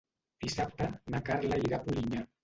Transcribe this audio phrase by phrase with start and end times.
[0.45, 2.23] Dissabte na Carla irà a Polinyà.